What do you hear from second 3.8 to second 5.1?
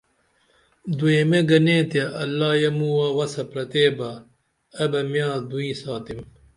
بہ ائی بہ